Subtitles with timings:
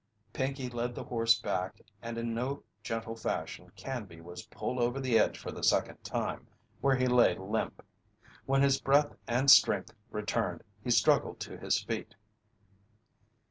[0.33, 5.19] Pinkey led the horse back and in no gentle fashion Canby was pulled over the
[5.19, 6.47] edge for the second time,
[6.79, 7.85] where he lay limp.
[8.47, 12.15] When his breath and strength returned he struggled to his feet.